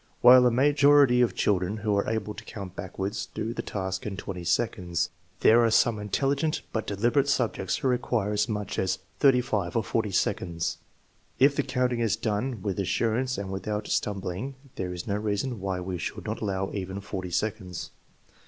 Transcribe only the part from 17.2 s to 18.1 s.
seconds.